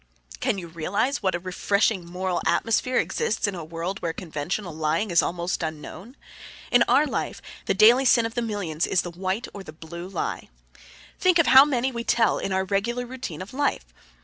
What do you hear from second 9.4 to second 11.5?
or the blue lie. Think of